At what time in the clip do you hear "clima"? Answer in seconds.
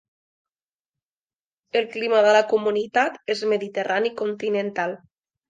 1.89-2.23